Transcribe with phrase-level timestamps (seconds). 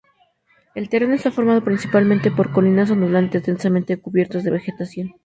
[0.73, 5.13] El terreno está formado principalmente por colinas ondulantes densamente cubiertas de vegetación.